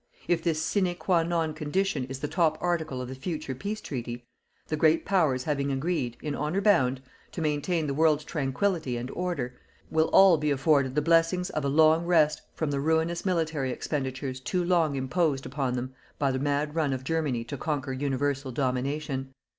[0.27, 4.25] If this sine qua non condition is the top article of the future peace treaty,
[4.65, 7.01] the great Powers having agreed, in honour bound,
[7.33, 9.53] to maintain the world's tranquillity and order,
[9.91, 14.39] will all be afforded the blessings of a long rest from the ruinous military expenditures
[14.39, 19.31] too long imposed upon them by the mad run of Germany to conquer universal domination.